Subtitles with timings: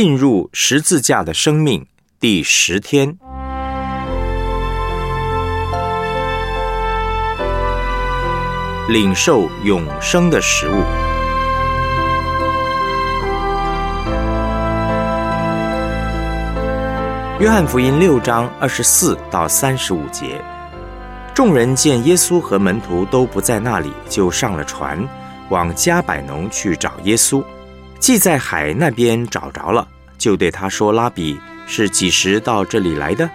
[0.00, 1.84] 进入十字架的生命
[2.20, 3.18] 第十天，
[8.88, 10.74] 领受永生的食物。
[17.40, 20.40] 约翰福音六章二十四到三十五节，
[21.34, 25.04] 众人见耶稣和门徒都不在那里，就上了船，
[25.48, 27.42] 往加百农去找耶稣。
[27.98, 29.86] 既在海那边找着了，
[30.16, 33.28] 就对他说：“拉比是几时到这里来的？”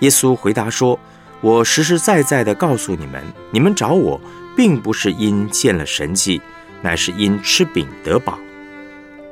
[0.00, 0.98] 耶稣回答说
[1.40, 4.20] ：“我实实在在的告诉你们，你们找我，
[4.56, 6.40] 并不是因见了神迹，
[6.82, 8.38] 乃是因吃饼得饱。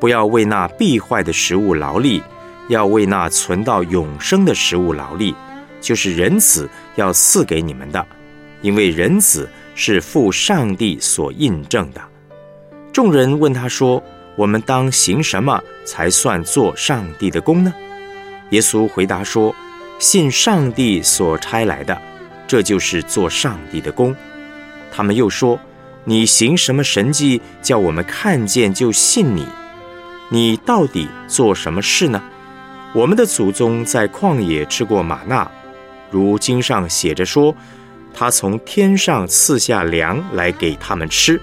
[0.00, 2.22] 不要为那必坏的食物劳力。”
[2.68, 5.34] 要为那存到永生的食物劳力，
[5.80, 8.06] 就是人子要赐给你们的，
[8.62, 12.00] 因为人子是父上帝所印证的。
[12.92, 14.02] 众人问他说
[14.36, 17.72] ：“我们当行什么才算做上帝的功呢？”
[18.50, 19.54] 耶稣回答说
[19.98, 22.00] ：“信上帝所差来的，
[22.46, 24.14] 这就是做上帝的功。”
[24.92, 25.58] 他们又说
[26.04, 29.46] ：“你行什么神迹，叫我们看见就信你？
[30.28, 32.22] 你到底做什么事呢？”
[32.94, 35.50] 我们的祖宗在旷野吃过玛纳，
[36.10, 37.56] 如经上写着说，
[38.12, 41.40] 他从天上赐下粮来给他们吃。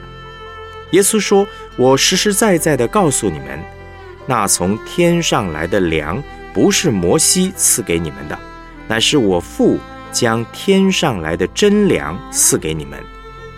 [0.91, 3.59] 耶稣说：“我实实在在的告诉你们，
[4.25, 6.21] 那从天上来的粮，
[6.53, 8.37] 不是摩西赐给你们的，
[8.87, 9.77] 乃是我父
[10.11, 12.99] 将天上来的真粮赐给你们。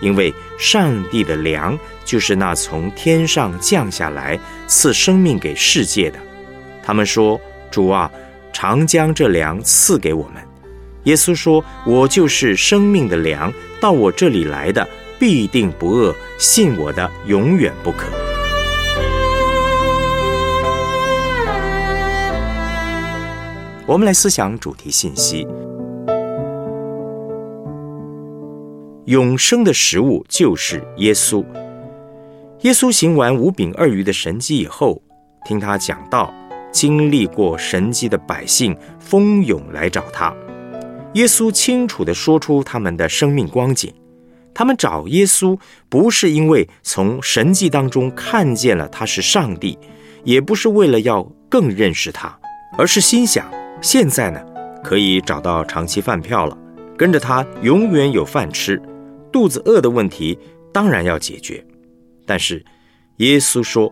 [0.02, 6.20] 因为上帝的粮，就是那从天上降下来赐生命给世界的。”
[6.84, 7.40] 他们说。
[7.72, 8.12] 主啊，
[8.52, 10.44] 常将这粮赐给我们。
[11.06, 14.86] 耶稣说：“我就是生命的粮，到我这里来的
[15.22, 18.06] 必定不饿，信我的永远不可。”
[23.86, 25.48] 我们来思想主题信息：
[29.06, 31.46] 永生的食物就是耶稣。
[32.62, 35.00] 耶稣行完五饼二鱼的神迹以后，
[35.46, 36.34] 听他讲道。
[36.72, 40.36] 经历过神迹的百姓蜂拥来找他，
[41.14, 43.94] 耶稣清楚地说出他们的生命光景。
[44.54, 45.58] 他们找耶稣，
[45.90, 49.78] 不是因为从神迹当中看见了他是上帝，
[50.24, 52.38] 也不是为了要更认识他，
[52.78, 53.50] 而是心想：
[53.82, 54.42] 现在呢，
[54.84, 56.58] 可以找到长期饭票了，
[56.98, 58.82] 跟着他永远有饭吃，
[59.32, 60.38] 肚子饿的问题
[60.74, 61.66] 当然要解决。
[62.26, 62.64] 但是，
[63.18, 63.92] 耶稣说，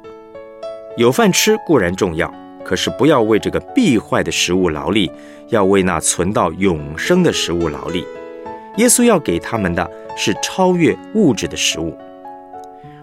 [0.98, 2.34] 有饭吃固然重要。
[2.62, 5.12] 可是不要为这个必坏的食物劳力，
[5.48, 8.06] 要为那存到永生的食物劳力。
[8.80, 11.96] 耶稣要给他们的是超越物质的食物。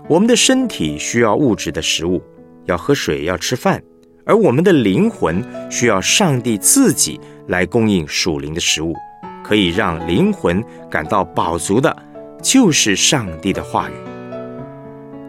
[0.08, 2.22] 我们的身体需要物质的食物，
[2.64, 3.78] 要喝水，要吃饭；
[4.24, 8.94] 而我们的灵魂需要上帝自己来供应属灵的食物，
[9.44, 11.94] 可以让灵魂感到饱足的，
[12.42, 13.94] 就是上帝的话语。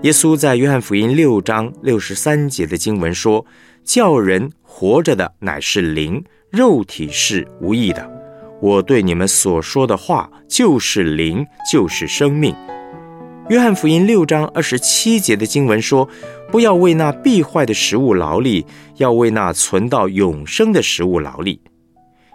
[0.03, 3.45] 耶稣在约翰福音六章六十三节的经文说。
[3.87, 6.21] 叫人活着的乃是灵，
[6.51, 8.16] 肉体是无益的。
[8.59, 12.55] 我对你们所说的话就是灵，就是生命。
[13.49, 16.09] 约翰福音六章二十七节的经文说
[16.51, 18.65] ：“不要为那必坏的食物劳力，
[18.97, 21.61] 要为那存到永生的食物劳力。”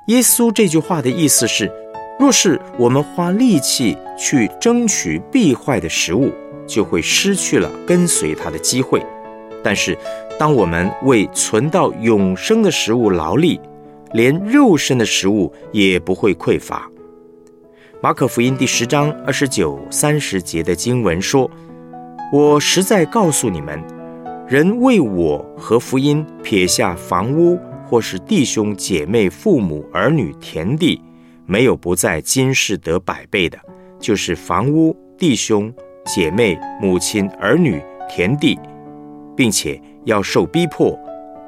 [0.08, 1.70] 耶稣这句话的意思是：
[2.18, 6.32] 若是我们花力气去争取必坏的食物，
[6.66, 9.04] 就会失去了跟随他的机会。
[9.62, 9.96] 但是，
[10.38, 13.60] 当我们为存到永生的食物劳力，
[14.12, 16.88] 连肉身的食物也不会匮乏。
[18.00, 21.50] 马可福音第十章二十九、三十节的经文说
[22.32, 23.82] ：“我实在告诉你们，
[24.48, 31.00] 人为我和福音撇下房屋，或是弟兄姐妹、父母儿女、田地，
[31.46, 33.58] 没有不在今世得百倍的，
[34.00, 35.72] 就是房屋、弟兄
[36.04, 38.58] 姐妹、母亲、儿女、田地。”
[39.34, 40.94] 并且要受逼迫，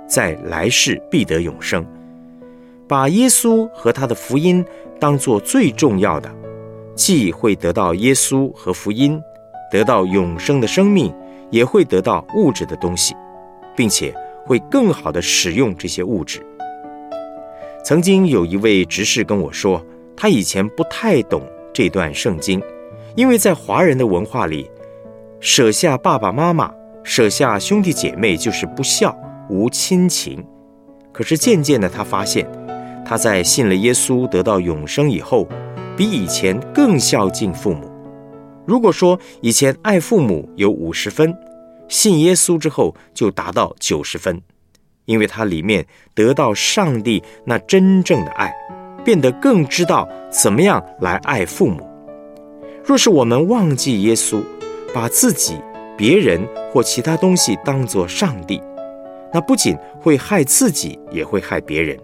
[0.08, 1.84] 在来世必得永生。
[2.86, 4.64] 把耶稣和他的福音
[5.00, 6.31] 当作最重要的，
[6.94, 9.20] 既会得到耶稣和福音，
[9.70, 11.12] 得到永生的生命，
[11.50, 13.14] 也会得到物质的东西，
[13.75, 14.14] 并且
[14.46, 16.44] 会更好的使用这些物质。
[17.82, 19.84] 曾经有一位执事跟我说，
[20.16, 21.42] 他以前不太懂
[21.72, 22.62] 这段圣经，
[23.14, 24.70] 因为在华人的文化里，
[25.40, 26.72] 舍下爸爸妈妈。
[27.06, 29.14] 舍下兄弟姐妹就是不孝
[29.50, 30.42] 无亲情，
[31.12, 32.50] 可是渐渐的，他发现
[33.04, 35.46] 他在信了耶稣得到永生以后，
[35.96, 37.90] 比以前更孝敬父母。
[38.66, 41.36] 如果说以前爱父母有五十分，
[41.86, 44.40] 信耶稣之后就达到九十分，
[45.04, 48.50] 因为它里面得到上帝那真正的爱，
[49.04, 51.86] 变得更知道怎么样来爱父母。
[52.82, 54.42] 若是我们忘记耶稣，
[54.94, 55.58] 把自己、
[55.96, 56.40] 别人
[56.72, 58.62] 或其他东西当作上帝，
[59.30, 61.98] 那不仅会害自己，也会害别人。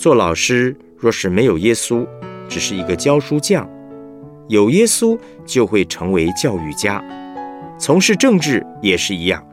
[0.00, 2.06] 做老师若是没有耶稣，
[2.48, 3.68] 只是一个教书匠；
[4.48, 7.04] 有耶稣，就会成为教育家。
[7.78, 9.46] 从事政治也是一样，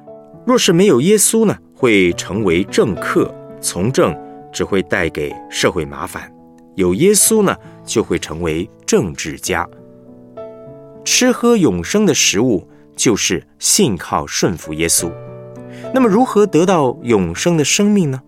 [0.46, 3.30] 若是没有耶稣呢，会成为政客。
[3.60, 4.18] 从政
[4.54, 6.24] 只会带给社会麻烦；
[6.76, 7.54] 有耶稣呢，
[7.84, 9.68] 就会成为政治家。
[11.04, 12.66] 吃喝永生的食物，
[12.96, 15.12] 就是信靠顺服耶稣。
[15.94, 18.22] 那么，如何得到永生的生命呢？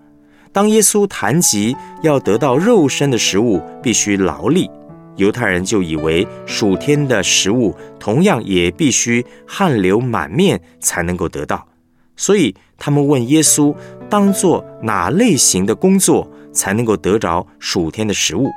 [0.51, 4.69] 当耶稣谈及要得到肉身的食物，必须劳力，
[5.15, 11.67] 犹太人就以为属天的食物同样也必须汗流满面才能够得到，
[12.15, 13.75] 所以他们问耶稣：
[14.09, 18.47] 当做哪类型的工作才能够得着属天的食物？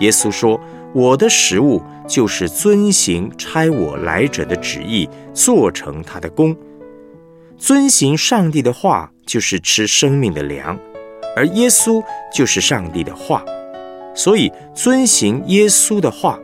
[0.00, 0.60] 耶稣说。
[0.94, 6.56] 我的食物就是遵行差我来者的旨意，做成他的功。
[7.58, 10.78] 遵行上帝的话，就是吃生命的粮，
[11.36, 12.02] 而耶稣
[12.34, 13.44] 就是上帝的话。
[14.14, 16.40] 所以，遵行耶稣的话，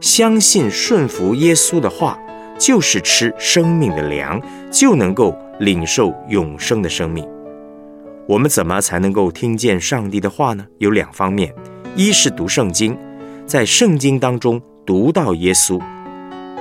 [0.00, 2.16] 相信顺服耶稣的话，
[2.56, 4.40] 就是吃生命的粮，
[4.70, 7.28] 就能够领受永生的生命。
[8.28, 10.64] 我们怎么才能够听见上帝的话呢？
[10.78, 11.52] 有两方面，
[11.96, 12.96] 一是读圣经。
[13.44, 15.82] 在圣经当中读到耶稣，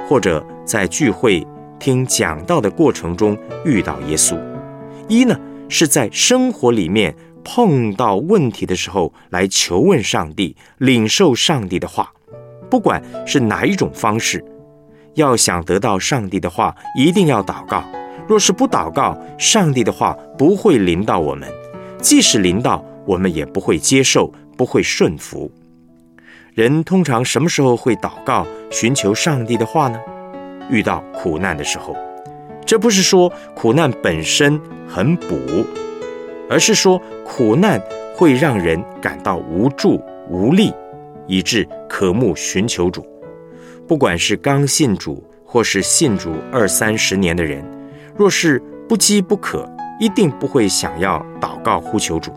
[0.08, 1.46] 或者在聚会
[1.78, 4.36] 听讲道的过程中遇到耶稣；
[5.08, 7.14] 一呢是在生活里面
[7.44, 12.12] 碰到问题的时候来求问上帝，领受上帝的话。
[12.70, 14.44] 不管是哪一种方式，
[15.16, 17.84] 要想得到上帝的话，一定要祷告。
[18.28, 21.50] 若是不祷告，上帝的话不会临到我们；
[22.00, 25.52] 即使临到，我们也不会接受，不会顺服。
[26.54, 30.00] 人通常什么时候会祷告、寻求上帝的话呢？
[30.70, 31.96] 遇到苦难的时候。
[32.64, 35.66] 这不是说苦难本身很补，
[36.50, 37.82] 而是说苦难
[38.16, 40.74] 会让人感到无助、无力，
[41.28, 43.06] 以致渴慕寻求主。
[43.88, 47.64] 不管是刚信主或是信主二三十年的人，
[48.16, 49.70] 若是不饥不渴，
[50.00, 52.32] 一定不会想要祷告呼求主。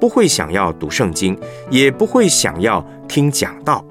[0.00, 1.38] 不会想要读圣经，
[1.70, 3.82] 也不会想要听讲道。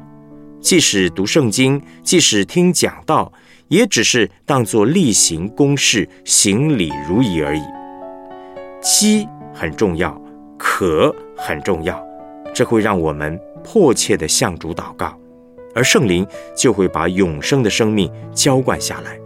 [0.60, 3.32] 即使读圣经，即使听讲道，
[3.68, 7.62] 也只是当作例行公事、行礼如仪而已。
[8.80, 10.20] 七很重要，
[10.58, 12.06] 渴很重要，
[12.54, 15.18] 这会让我们迫切地向主祷告，
[15.76, 19.20] 而圣灵就会把永生的生命浇灌下来。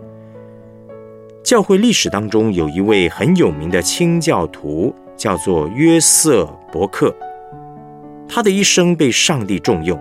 [1.43, 4.93] 教会历史当中有一位很有名的清教徒。
[5.17, 7.11] 叫做约瑟伯克，
[8.29, 9.99] 他的一生被上帝重用，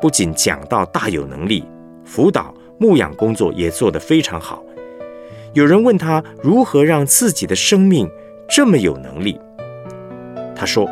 [0.00, 1.64] 不仅讲道大有能力，
[2.04, 4.60] 辅导牧养工作也做得非常好。
[5.52, 8.10] 有人问他如何让自己的生命
[8.48, 9.38] 这么有能力，
[10.60, 10.86] 他说：“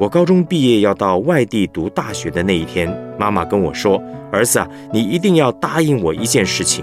[0.00, 4.02] 我高中毕业要到外地读大学的那一天，妈妈跟我说
[4.32, 6.82] ：‘儿子啊，你一定要答应我一件事情。’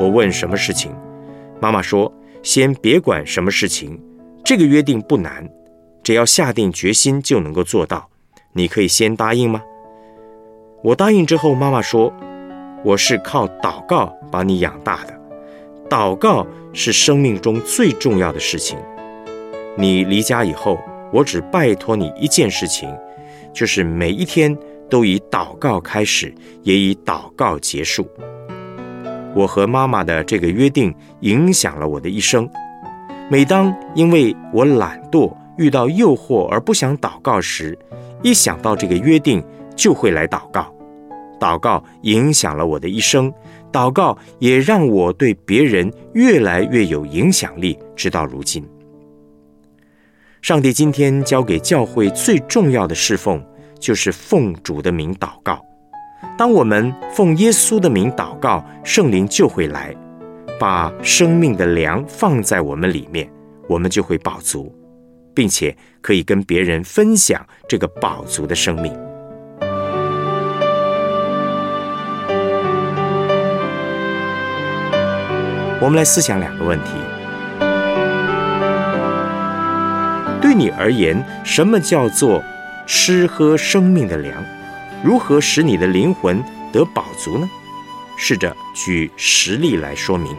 [0.00, 0.90] 我问什么事情，
[1.60, 2.10] 妈妈说
[2.42, 4.00] ：‘先别管什么事情。’
[4.42, 5.46] 这个约定不难，
[6.02, 8.08] 只要下定决心就能够做到。
[8.54, 9.62] 你可以先答应吗？
[10.82, 12.10] 我答应之后，妈妈说
[12.82, 15.14] ：“我是靠祷告把你养大的，
[15.90, 18.78] 祷告是生命中最重要的事情。
[19.76, 20.78] 你离家以后，
[21.14, 22.92] 我只拜托你一件事情，
[23.52, 24.56] 就是每一天
[24.90, 28.04] 都以祷告开始，也以祷告结束。”
[29.32, 32.48] 我和妈妈的这个约定影响了我的一生。
[33.30, 37.78] 每当因为我懒惰遇到诱惑而不想祷告时，
[38.22, 39.40] 一想到这个约定，
[39.76, 40.72] 就会来祷告。
[41.40, 43.32] 祷告影响了我的一生，
[43.72, 47.78] 祷告也让我对别人越来越有影响力。
[47.96, 48.64] 直到如今，
[50.44, 53.42] 上帝今天交给教会最重要的侍奉，
[53.80, 55.58] 就是奉主的名祷告。
[56.36, 59.96] 当我们奉耶稣的名祷告，圣灵就会来。
[60.60, 63.26] 把生命的粮放在我们里面，
[63.66, 64.70] 我们就会饱足，
[65.32, 68.92] 并且可以跟别人分享这个饱足的生命。
[75.80, 76.90] 我们来思想两个问题：
[80.54, 82.42] 你而言什么叫做
[82.86, 84.42] 吃喝生命的粮？
[85.02, 86.42] 如何使你的灵魂
[86.72, 87.50] 得饱足呢？
[88.16, 90.34] 试着举实例来说明。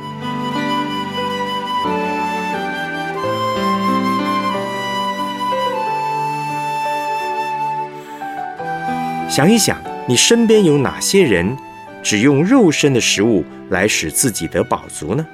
[9.29, 11.57] 想一想你身边有哪些人
[12.01, 15.25] 只用肉身的食物来使自己得饱足呢？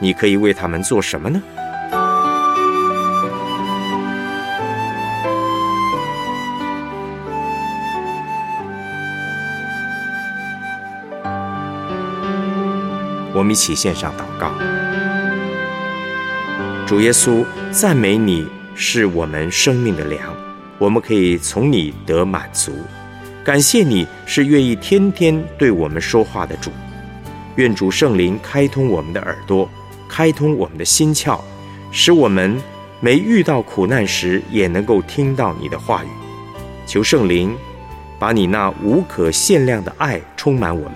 [0.00, 1.40] 你可以为他们做什么呢？
[13.38, 14.52] 我们一起献上祷告。
[16.84, 20.34] 主耶稣，赞美你是我们生命的粮，
[20.76, 22.72] 我们可以从你得满足。
[23.44, 26.72] 感谢你是愿意天天对我们说话的主。
[27.54, 29.70] 愿主圣灵开通我们的耳朵，
[30.08, 31.38] 开通我们的心窍，
[31.92, 32.60] 使我们
[32.98, 36.08] 没遇到苦难时也能够听到你的话语。
[36.88, 37.56] 求圣灵
[38.18, 40.94] 把你那无可限量的爱充满我们，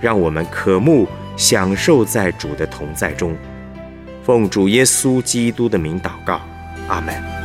[0.00, 1.08] 让我们渴慕。
[1.40, 3.34] 享受在主的同在中，
[4.22, 6.38] 奉主耶稣基督的名祷告，
[6.86, 7.39] 阿门。